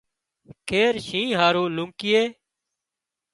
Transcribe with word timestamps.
خير 0.67 0.93
شينهن 1.07 1.37
هارو 1.39 1.63
لونڪيئي 1.75 2.23